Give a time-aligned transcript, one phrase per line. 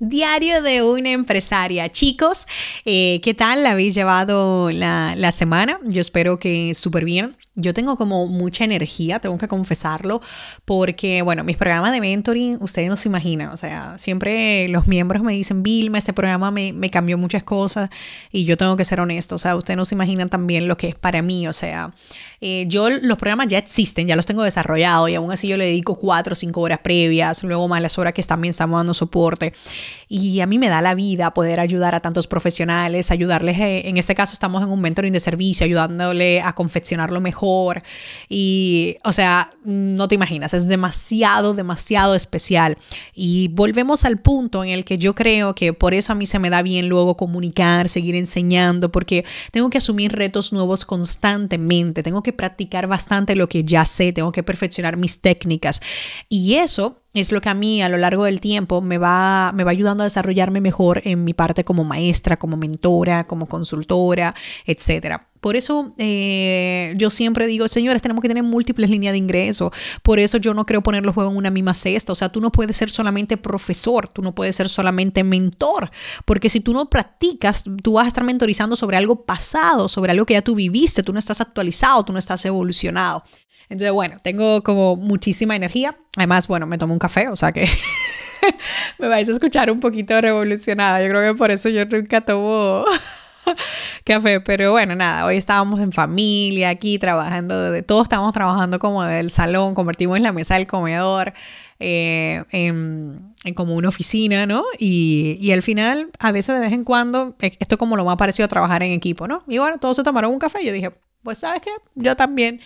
[0.00, 1.90] Diario de una empresaria.
[1.90, 2.46] Chicos,
[2.84, 5.80] eh, ¿qué tal la habéis llevado la, semana?
[5.84, 7.34] Yo espero que súper bien.
[7.56, 10.22] Yo tengo como mucha energía, tengo que confesarlo,
[10.64, 15.24] porque, bueno, mis programas de mentoring, ustedes no se imaginan, o sea, siempre los miembros
[15.24, 17.90] me dicen, Vilma, este programa me, me cambió muchas cosas
[18.30, 20.90] y yo tengo que ser honesto, o sea, ustedes no se imaginan también lo que
[20.90, 21.92] es para mí, o sea,
[22.40, 25.64] eh, yo los programas ya existen, ya los tengo desarrollados y aún así yo le
[25.64, 29.52] dedico cuatro o cinco horas previas, luego más las horas que también estamos dando soporte
[30.08, 33.96] y a mí me da la vida poder ayudar a tantos profesionales, ayudarles, eh, en
[33.96, 37.82] este caso estamos en un mentoring de servicio, ayudándole a confeccionarlo mejor
[38.28, 42.78] y, o sea, no te imaginas, es demasiado, demasiado especial.
[43.14, 46.38] Y volvemos al punto en el que yo creo que por eso a mí se
[46.38, 52.22] me da bien luego comunicar, seguir enseñando, porque tengo que asumir retos nuevos constantemente, tengo
[52.22, 55.80] que practicar bastante lo que ya sé, tengo que perfeccionar mis técnicas.
[56.28, 59.64] Y eso es lo que a mí a lo largo del tiempo me va, me
[59.64, 64.34] va ayudando a desarrollarme mejor en mi parte como maestra, como mentora, como consultora,
[64.66, 65.16] etc.
[65.40, 69.72] Por eso eh, yo siempre digo, señores, tenemos que tener múltiples líneas de ingreso.
[70.02, 72.12] Por eso yo no creo poner los en una misma cesta.
[72.12, 75.90] O sea, tú no puedes ser solamente profesor, tú no puedes ser solamente mentor,
[76.24, 80.26] porque si tú no practicas, tú vas a estar mentorizando sobre algo pasado, sobre algo
[80.26, 83.24] que ya tú viviste, tú no estás actualizado, tú no estás evolucionado.
[83.68, 85.96] Entonces, bueno, tengo como muchísima energía.
[86.16, 87.68] Además, bueno, me tomo un café, o sea que
[88.98, 91.02] me vais a escuchar un poquito revolucionada.
[91.02, 92.84] Yo creo que por eso yo nunca tomo
[94.04, 99.04] café, pero bueno, nada, hoy estábamos en familia aquí trabajando, de todos estamos trabajando como
[99.04, 101.32] del salón, convertimos la mesa del comedor
[101.80, 104.64] eh, en, como una oficina, ¿no?
[104.78, 108.46] Y, y, al final, a veces de vez en cuando, esto como lo más parecido
[108.46, 109.44] a trabajar en equipo, ¿no?
[109.46, 110.90] Y bueno, todos se tomaron un café, yo dije,
[111.22, 112.60] pues sabes qué, yo también.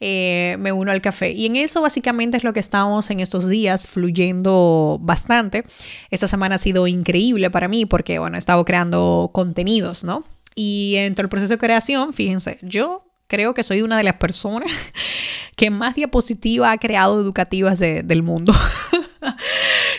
[0.00, 1.32] Eh, me uno al café.
[1.32, 5.64] Y en eso básicamente es lo que estamos en estos días fluyendo bastante.
[6.10, 10.24] Esta semana ha sido increíble para mí porque, bueno, he estado creando contenidos, ¿no?
[10.54, 14.16] Y en todo el proceso de creación, fíjense, yo creo que soy una de las
[14.16, 14.70] personas
[15.56, 18.52] que más diapositivas ha creado educativas del mundo.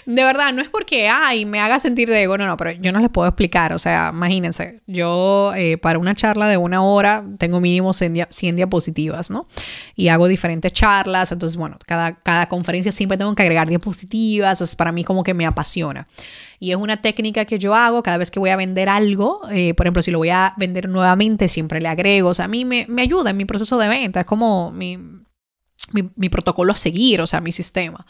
[0.10, 2.92] de verdad, no es porque, ay, me haga sentir de ego, no, no, pero yo
[2.92, 7.24] no les puedo explicar, o sea, imagínense, yo eh, para una charla de una hora
[7.38, 9.48] tengo mínimo 100, 100, diapositivas, ¿no?
[9.96, 14.76] Y hago diferentes charlas, entonces, bueno, cada, cada conferencia siempre tengo que agregar diapositivas, es
[14.76, 16.08] para mí como que me apasiona.
[16.60, 19.76] Y es una técnica que yo hago cada vez que voy a vender algo, eh,
[19.76, 22.66] por ejemplo, si lo voy a vender nuevamente, siempre le agrego, o sea, a mí
[22.66, 26.76] me, me ayuda en mi proceso de venta, es como mi, mi, mi protocolo a
[26.76, 28.08] seguir, o sea, mi sistema.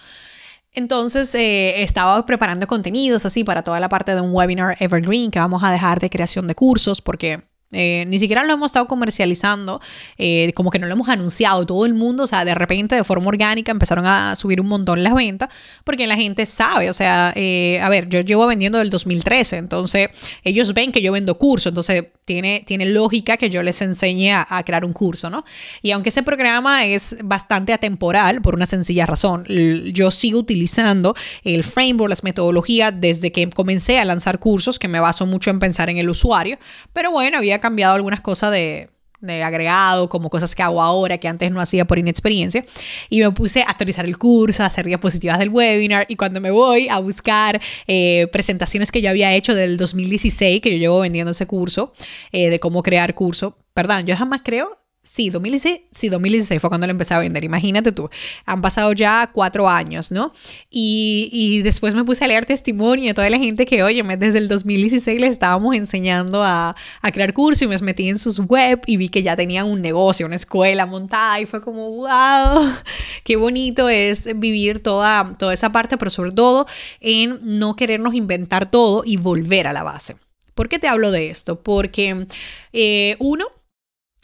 [0.73, 5.39] Entonces eh, estaba preparando contenidos así para toda la parte de un webinar evergreen que
[5.39, 9.79] vamos a dejar de creación de cursos porque eh, ni siquiera lo hemos estado comercializando,
[10.17, 11.65] eh, como que no lo hemos anunciado.
[11.67, 15.03] Todo el mundo, o sea, de repente, de forma orgánica, empezaron a subir un montón
[15.03, 15.49] las ventas,
[15.83, 20.09] porque la gente sabe, o sea, eh, a ver, yo llevo vendiendo del 2013, entonces
[20.43, 24.45] ellos ven que yo vendo curso, entonces tiene, tiene lógica que yo les enseñe a,
[24.49, 25.45] a, crear un curso, ¿no?
[25.81, 31.63] Y aunque ese programa es bastante atemporal, por una sencilla razón, yo sigo utilizando el
[31.63, 35.89] framework, las metodologías, desde que comencé a lanzar cursos, que me baso mucho en pensar
[35.89, 36.57] en el usuario,
[36.93, 38.89] pero bueno, había cambiado algunas cosas de,
[39.43, 42.65] agregado, como cosas que hago ahora que antes no hacía por inexperiencia.
[43.09, 46.05] Y me puse a actualizar el curso, a hacer diapositivas del webinar.
[46.09, 50.71] Y cuando me voy a buscar eh, presentaciones que yo había hecho del 2016, que
[50.71, 51.93] yo llevo vendiendo ese curso,
[52.31, 54.78] eh, de cómo crear curso, perdón, yo jamás creo
[55.11, 57.43] Sí, 2016, sí, 2016 fue cuando lo empecé a vender.
[57.43, 58.11] Imagínate tú,
[58.45, 60.33] han pasado ya cuatro años, ¿no?
[60.69, 64.37] Y, y después me puse a leer testimonio de toda la gente que, oye, desde
[64.37, 68.81] el 2016 les estábamos enseñando a, a crear cursos y me metí en sus web
[68.85, 72.71] y vi que ya tenían un negocio, una escuela montada y fue como, wow,
[73.23, 76.67] qué bonito es vivir toda, toda esa parte, pero sobre todo
[77.01, 80.17] en no querernos inventar todo y volver a la base.
[80.53, 81.63] ¿Por qué te hablo de esto?
[81.63, 82.27] Porque
[82.73, 83.47] eh, uno,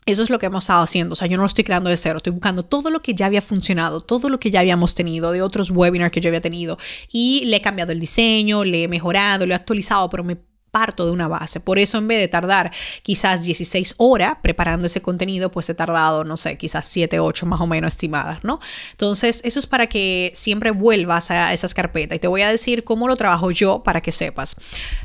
[0.06, 1.14] eso es lo que hemos estado haciendo.
[1.14, 2.18] O sea, yo no lo estoy creando de cero.
[2.18, 5.42] Estoy buscando todo lo que ya había funcionado, todo lo que ya habíamos tenido de
[5.42, 6.78] otros webinars que yo había tenido.
[7.12, 10.38] Y le he cambiado el diseño, le he mejorado, le he actualizado, pero me
[10.76, 11.62] parto de una base.
[11.62, 12.70] Por eso en vez de tardar
[13.02, 17.62] quizás 16 horas preparando ese contenido, pues he tardado, no sé, quizás 7, 8 más
[17.62, 18.60] o menos estimadas, ¿no?
[18.92, 22.18] Entonces, eso es para que siempre vuelvas a esas carpetas.
[22.18, 24.58] Y te voy a decir cómo lo trabajo yo para que sepas.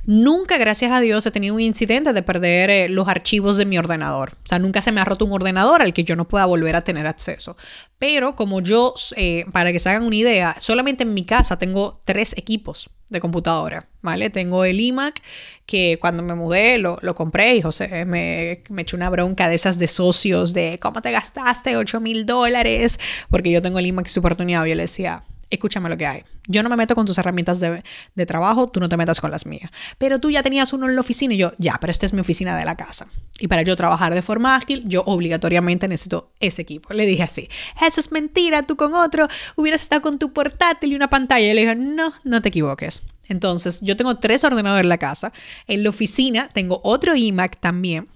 [0.05, 3.79] Nunca, gracias a Dios, he tenido un incidente de perder eh, los archivos de mi
[3.79, 4.33] ordenador.
[4.45, 6.75] O sea, nunca se me ha roto un ordenador al que yo no pueda volver
[6.75, 7.57] a tener acceso.
[8.01, 12.01] Pero como yo, eh, para que se hagan una idea, solamente en mi casa tengo
[12.05, 14.31] tres equipos de computadora, ¿vale?
[14.31, 15.21] Tengo el iMac
[15.67, 19.79] que cuando me mudé lo, compré y José me, me echó una bronca de esas
[19.79, 22.99] de socios de cómo te gastaste 8 mil dólares
[23.29, 26.23] porque yo tengo el iMac super tuneado yo le decía, escúchame lo que hay.
[26.47, 27.83] Yo no me meto con tus herramientas de,
[28.15, 29.71] de, trabajo, tú no te metas con las mías.
[29.99, 32.21] Pero tú ya tenías uno en la oficina y yo, ya, pero esta es mi
[32.21, 33.09] oficina de la casa.
[33.39, 36.93] Y para yo trabajar de forma ágil, yo obligatoriamente necesito ese equipo.
[36.95, 37.49] Le dije así,
[37.85, 41.51] eso es mentira, tú con otro hubieras estado con tu portátil y una pantalla.
[41.51, 43.03] Y le dije, no, no te equivoques.
[43.29, 45.33] Entonces, yo tengo tres ordenadores en la casa.
[45.69, 48.09] En la oficina tengo otro iMac también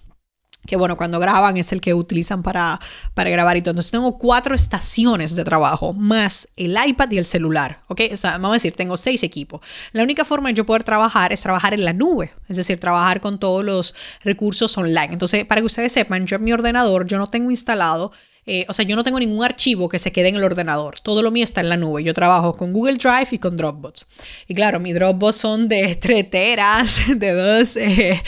[0.67, 2.81] que bueno, cuando graban es el que utilizan para,
[3.15, 3.73] para grabar y todo.
[3.73, 8.03] Entonces tengo cuatro estaciones de trabajo, más el iPad y el celular, ¿ok?
[8.13, 9.61] O sea, vamos a decir, tengo seis equipos.
[9.93, 13.21] La única forma de yo poder trabajar es trabajar en la nube, es decir, trabajar
[13.21, 15.13] con todos los recursos online.
[15.13, 18.13] Entonces, para que ustedes sepan, yo en mi ordenador, yo no tengo instalado
[18.47, 21.01] eh, o sea, yo no tengo ningún archivo que se quede en el ordenador.
[21.01, 22.05] Todo lo mío está en la nube.
[22.05, 24.07] Yo trabajo con Google Drive y con Dropbox.
[24.49, 28.23] Y claro, mis Dropbox son de 3 teras, de 2, eh,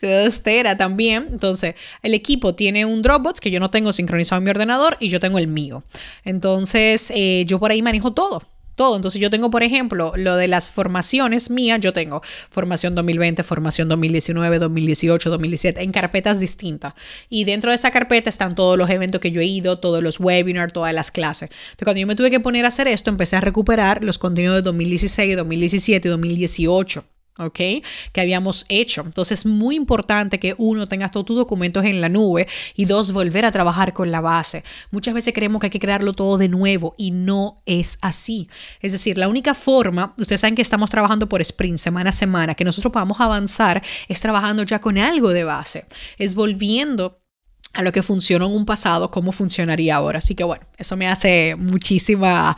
[0.00, 1.28] de 2 teras también.
[1.30, 5.08] Entonces, el equipo tiene un Dropbox que yo no tengo sincronizado en mi ordenador y
[5.08, 5.84] yo tengo el mío.
[6.24, 8.42] Entonces, eh, yo por ahí manejo todo
[8.78, 8.96] todo.
[8.96, 13.88] Entonces yo tengo, por ejemplo, lo de las formaciones mías, yo tengo formación 2020, formación
[13.88, 16.94] 2019, 2018, 2017, en carpetas distintas.
[17.28, 20.18] Y dentro de esa carpeta están todos los eventos que yo he ido, todos los
[20.18, 21.50] webinars, todas las clases.
[21.50, 24.56] Entonces cuando yo me tuve que poner a hacer esto, empecé a recuperar los contenidos
[24.56, 27.17] de 2016, 2017 y 2018.
[27.38, 27.60] ¿Ok?
[28.12, 29.02] Que habíamos hecho.
[29.02, 32.46] Entonces es muy importante que uno tenga todos tus documentos en la nube
[32.76, 34.64] y dos, volver a trabajar con la base.
[34.90, 38.48] Muchas veces creemos que hay que crearlo todo de nuevo y no es así.
[38.80, 42.54] Es decir, la única forma, ustedes saben que estamos trabajando por sprint, semana a semana,
[42.54, 45.86] que nosotros podamos avanzar es trabajando ya con algo de base,
[46.18, 47.20] es volviendo
[47.74, 50.18] a lo que funcionó en un pasado, cómo funcionaría ahora.
[50.18, 52.56] Así que bueno, eso me hace muchísima,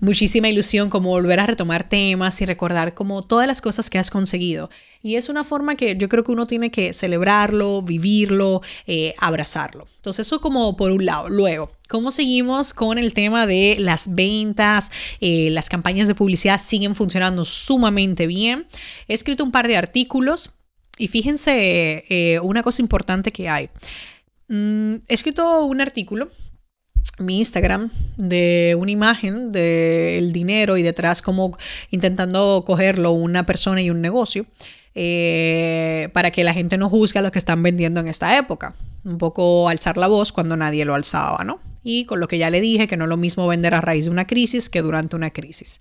[0.00, 4.10] muchísima ilusión como volver a retomar temas y recordar como todas las cosas que has
[4.10, 4.70] conseguido.
[5.02, 9.88] Y es una forma que yo creo que uno tiene que celebrarlo, vivirlo, eh, abrazarlo.
[9.96, 11.28] Entonces eso como por un lado.
[11.28, 14.90] Luego, ¿cómo seguimos con el tema de las ventas?
[15.20, 18.66] Eh, las campañas de publicidad siguen funcionando sumamente bien.
[19.08, 20.54] He escrito un par de artículos
[20.98, 23.70] y fíjense eh, una cosa importante que hay.
[24.52, 26.28] Mm, he escrito un artículo
[27.18, 31.56] mi Instagram de una imagen del dinero y detrás como
[31.90, 34.44] intentando cogerlo una persona y un negocio
[34.94, 38.74] eh, para que la gente no juzgue a lo que están vendiendo en esta época.
[39.04, 41.60] Un poco alzar la voz cuando nadie lo alzaba, ¿no?
[41.82, 44.04] Y con lo que ya le dije, que no es lo mismo vender a raíz
[44.04, 45.80] de una crisis que durante una crisis.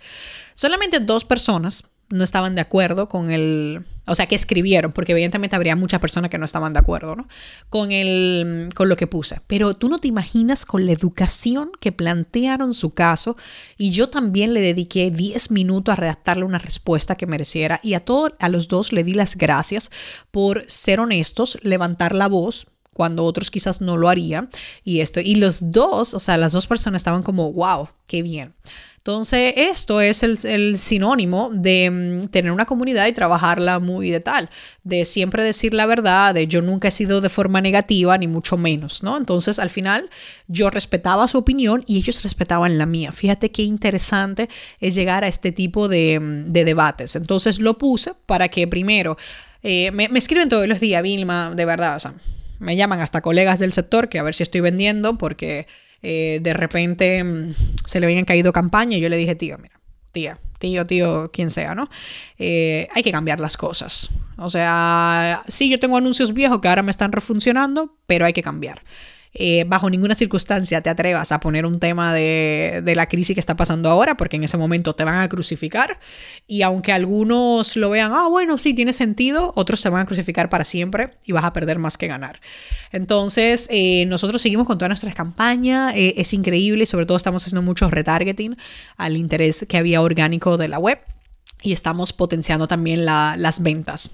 [0.54, 5.56] Solamente dos personas no estaban de acuerdo con el, o sea, que escribieron, porque evidentemente
[5.56, 7.28] habría muchas personas que no estaban de acuerdo, ¿no?
[7.70, 9.42] Con el, con lo que puse.
[9.48, 13.36] Pero tú no te imaginas con la educación que plantearon su caso
[13.78, 18.02] y yo también le dediqué 10 minutos a redactarle una respuesta que mereciera y a
[18.02, 19.92] todos, a los dos le di las gracias
[20.32, 22.68] por ser honestos, levantar la voz,
[23.02, 24.48] cuando otros quizás no lo harían.
[24.84, 28.54] Y esto, y los dos, o sea, las dos personas estaban como, wow, qué bien.
[28.98, 34.52] Entonces, esto es el, sinónimo de mm, tener una comunidad y trabajarla muy de tal,
[34.84, 38.58] de siempre decir la verdad, de yo nunca he sido de forma negativa, ni mucho
[38.58, 39.18] menos, ¿no?
[39.18, 40.08] Entonces, al final,
[40.48, 43.12] yo respetaba su opinión y ellos respetaban la mía.
[43.12, 44.48] Fíjate qué interesante
[44.80, 47.16] es llegar a este tipo de, mm, debates.
[47.16, 49.18] Entonces, lo puse para que primero,
[49.64, 52.14] eh, me, me escriben todos los días, Vilma, de verdad, o sea,
[52.62, 55.68] me llaman hasta colegas del sector que a ver si estoy vendiendo porque
[56.04, 57.54] eh, de repente mm,
[57.86, 59.80] se le habían caído campaña y yo le dije, tío, mira,
[60.12, 61.90] tía, tío, tío, quien sea, ¿no?
[62.38, 64.12] Eh, hay que cambiar las cosas.
[64.38, 68.44] O sea, sí, yo tengo anuncios viejos que ahora me están refuncionando, pero hay que
[68.44, 68.84] cambiar.
[69.34, 73.40] Eh, bajo ninguna circunstancia te atrevas a poner un tema de, de, la crisis que
[73.40, 76.00] está pasando ahora, porque en ese momento te van a crucificar.
[76.48, 80.50] Y aunque algunos lo vean, ah, bueno, sí, tiene sentido, otros te van a crucificar
[80.50, 82.42] para siempre y vas a perder más que ganar.
[82.92, 87.62] Entonces, eh, nosotros seguimos con todas nuestras campañas, eh, es increíble, sobre todo estamos haciendo
[87.62, 88.58] mucho retargeting
[88.98, 91.00] al interés que había orgánico de la web
[91.62, 94.10] y estamos potenciando también las ventas,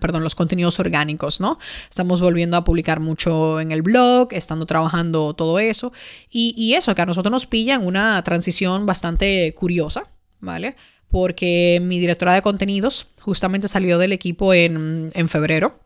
[0.00, 1.58] perdón, los contenidos orgánicos, ¿no?
[1.88, 5.92] Estamos volviendo a publicar mucho en el blog, estando trabajando todo eso
[6.30, 10.04] y, eso, que a nosotros nos pilla en una transición bastante curiosa,
[10.40, 10.76] ¿vale?
[11.10, 15.80] Porque mi directora de contenidos justamente salió del equipo en, en febrero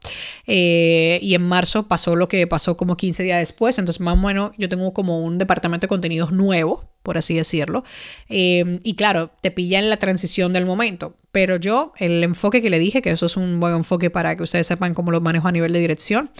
[0.46, 4.26] eh, y en marzo pasó lo que pasó como 15 días después, entonces más o
[4.26, 7.84] menos yo tengo como un departamento de contenidos nuevo, por así decirlo,
[8.28, 12.70] eh, y claro, te pilla en la transición del momento, pero yo el enfoque que
[12.70, 15.48] le dije, que eso es un buen enfoque para que ustedes sepan cómo lo manejo
[15.48, 16.30] a nivel de dirección,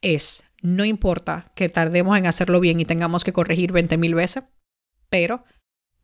[0.00, 4.44] es, no importa que tardemos en hacerlo bien y tengamos que corregir 20 mil veces,
[5.08, 5.44] pero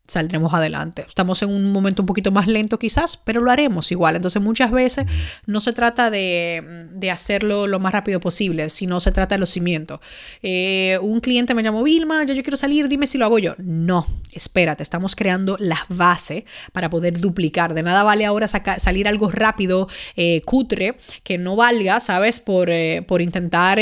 [0.09, 1.05] saldremos adelante.
[1.07, 4.15] Estamos en un momento un poquito más lento quizás, pero lo haremos igual.
[4.15, 5.05] Entonces muchas veces
[5.45, 9.49] no se trata de, de hacerlo lo más rápido posible, sino se trata de los
[9.49, 9.99] cimientos.
[10.41, 13.55] Eh, un cliente me llamó, Vilma, yo, yo quiero salir, dime si lo hago yo.
[13.57, 17.73] No, espérate, estamos creando la base para poder duplicar.
[17.73, 22.39] De nada vale ahora salir algo rápido, eh, cutre, que no valga, ¿sabes?
[22.39, 23.79] Por, eh, por intentar...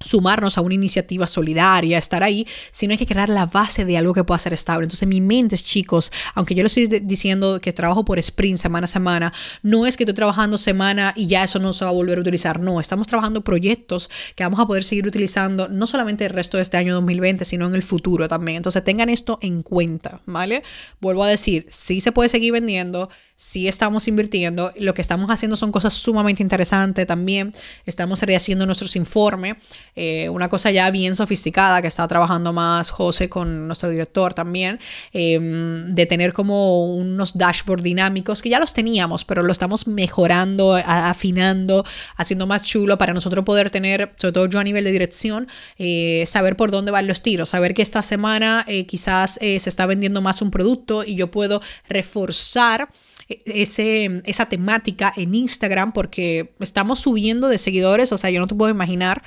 [0.00, 4.14] Sumarnos a una iniciativa solidaria, estar ahí, sino hay que crear la base de algo
[4.14, 4.84] que pueda ser estable.
[4.84, 8.88] Entonces, mi mente, chicos, aunque yo lo estoy diciendo que trabajo por sprint semana a
[8.88, 12.18] semana, no es que estoy trabajando semana y ya eso no se va a volver
[12.18, 12.60] a utilizar.
[12.60, 16.62] No, estamos trabajando proyectos que vamos a poder seguir utilizando no solamente el resto de
[16.62, 18.56] este año 2020, sino en el futuro también.
[18.58, 20.62] Entonces, tengan esto en cuenta, ¿vale?
[21.00, 25.56] Vuelvo a decir, sí se puede seguir vendiendo, sí estamos invirtiendo, lo que estamos haciendo
[25.56, 27.54] son cosas sumamente interesantes también,
[27.86, 29.56] estamos rehaciendo nuestros informes,
[29.94, 34.78] eh, una cosa ya bien sofisticada que está trabajando más José con nuestro director también,
[35.12, 40.74] em, de tener como unos dashboard dinámicos que ya los teníamos, pero lo estamos mejorando,
[40.74, 41.84] afinando,
[42.16, 46.24] haciendo más chulo para nosotros poder tener, sobre todo yo a nivel de dirección, eh,
[46.26, 50.20] saber por dónde van los tiros, saber que esta semana eh, quizás se está vendiendo
[50.20, 52.88] más un producto y yo puedo reforzar
[53.28, 58.54] ese, esa temática en Instagram porque estamos subiendo de seguidores, o sea, yo no te
[58.54, 59.22] puedo imaginar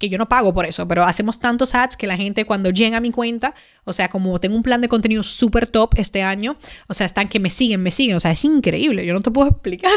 [0.00, 2.96] que yo no pago por eso, pero hacemos tantos ads que la gente cuando llega
[2.96, 3.54] a mi cuenta,
[3.84, 6.56] o sea, como tengo un plan de contenido súper top este año,
[6.88, 9.30] o sea, están que me siguen, me siguen, o sea, es increíble, yo no te
[9.30, 9.92] puedo explicar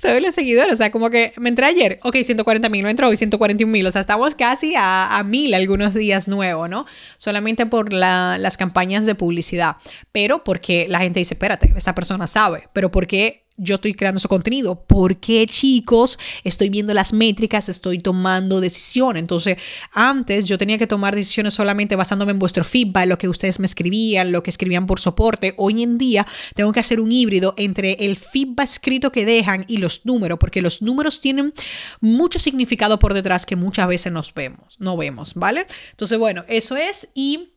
[0.00, 3.08] todos los seguidores, o sea, como que me entré ayer, ok, 140 mil, no entró
[3.08, 6.86] hoy 141 mil, o sea, estamos casi a, mil algunos días nuevos, ¿no?
[7.16, 9.76] Solamente por las campañas de publicidad,
[10.12, 14.28] pero porque la gente dice, espérate, esa persona sabe, pero porque yo estoy creando su
[14.28, 14.84] contenido.
[14.86, 16.18] ¿Por qué, chicos?
[16.44, 19.20] Estoy viendo las métricas, estoy tomando decisiones.
[19.20, 19.58] Entonces,
[19.92, 23.66] antes yo tenía que tomar decisiones solamente basándome en vuestro feedback, lo que ustedes me
[23.66, 25.54] escribían, lo que escribían por soporte.
[25.56, 29.78] Hoy en día tengo que hacer un híbrido entre el feedback escrito que dejan y
[29.78, 31.54] los números, porque los números tienen
[32.00, 35.66] mucho significado por detrás que muchas veces nos vemos, no vemos, ¿vale?
[35.90, 37.55] Entonces, bueno, eso es y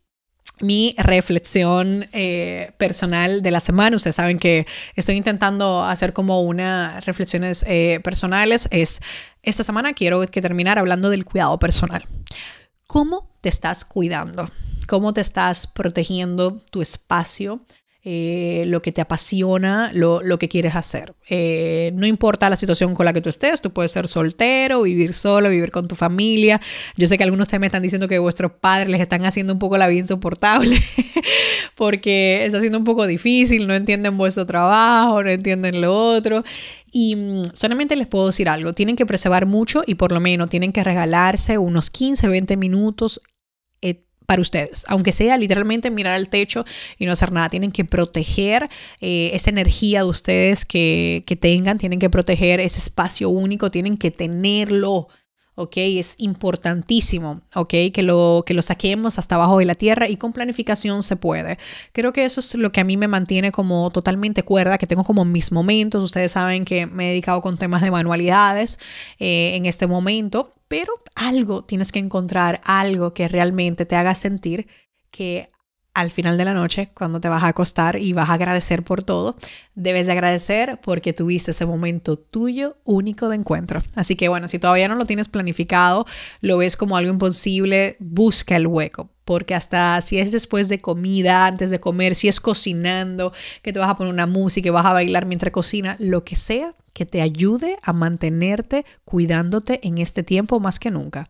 [0.61, 3.95] mi reflexión eh, personal de la semana.
[3.95, 8.67] Ustedes saben que estoy intentando hacer como unas reflexiones eh, personales.
[8.71, 9.01] Es
[9.43, 12.05] esta semana quiero que terminar hablando del cuidado personal.
[12.87, 14.49] ¿Cómo te estás cuidando?
[14.87, 17.61] ¿Cómo te estás protegiendo tu espacio?
[18.05, 21.15] Eh, lo que te apasiona, lo, lo que quieres hacer.
[21.29, 25.11] Eh, no importa la situación con la que tú estés, tú puedes ser soltero, vivir
[25.11, 26.61] solo, vivir con tu familia.
[26.95, 29.59] Yo sé que algunos ustedes me están diciendo que vuestros padres les están haciendo un
[29.59, 30.81] poco la vida insoportable
[31.75, 36.45] porque está siendo un poco difícil, no entienden vuestro trabajo, no entienden lo otro.
[36.91, 40.49] Y mm, solamente les puedo decir algo, tienen que preservar mucho y por lo menos
[40.49, 43.19] tienen que regalarse unos 15, 20 minutos
[44.29, 46.63] para ustedes, aunque sea literalmente mirar al techo
[47.00, 47.50] y no hacer nada.
[47.50, 48.69] Tienen que proteger
[49.01, 53.98] eh, esa energía de ustedes que, que tengan, tienen que proteger ese espacio único, tienen
[53.98, 55.07] que tenerlo.
[55.59, 55.73] ¿Ok?
[55.75, 57.73] Es importantísimo, ¿ok?
[57.93, 61.57] Que lo, que lo saquemos hasta abajo de la tierra y con planificación se puede.
[61.91, 65.03] Creo que eso es lo que a mí me mantiene como totalmente cuerda, que tengo
[65.03, 66.03] como mis momentos.
[66.03, 68.79] Ustedes saben que me he dedicado con temas de manualidades
[69.19, 74.67] eh, en este momento, pero algo tienes que encontrar, algo que realmente te haga sentir
[75.11, 75.49] que
[75.99, 79.03] al final de la noche, cuando te vas a acostar y vas a agradecer por
[79.03, 79.35] todo,
[79.75, 83.81] debes de agradecer porque tuviste ese momento tuyo único de encuentro.
[83.95, 86.05] Así que bueno, si todavía no lo tienes planificado,
[86.41, 89.09] lo ves como algo imposible, busca el hueco.
[89.25, 93.79] Porque hasta si es después de comida, antes de comer, si es cocinando, que te
[93.79, 97.05] vas a poner una música y vas a bailar mientras cocina, lo que sea que
[97.05, 101.29] te ayude a mantenerte cuidándote en este tiempo más que nunca.